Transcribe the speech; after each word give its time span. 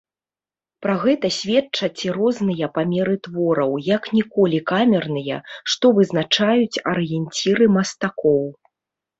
Пра 0.85 0.93
гэта 1.01 1.27
сведчаць 1.35 2.01
і 2.07 2.13
розныя 2.15 2.69
памеры 2.79 3.13
твораў, 3.27 3.77
як 3.97 4.09
ніколі 4.17 4.63
камерныя, 4.73 5.37
што 5.75 5.85
вызначаюць 5.99 6.81
арыенціры 6.95 7.65
мастакоў. 7.77 8.43